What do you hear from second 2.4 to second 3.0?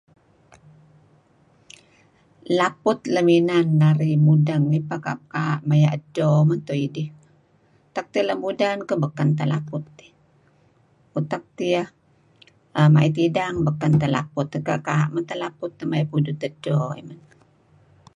Laput